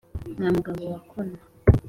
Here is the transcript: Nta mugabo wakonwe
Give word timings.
Nta 0.37 0.47
mugabo 0.55 0.81
wakonwe 0.91 1.37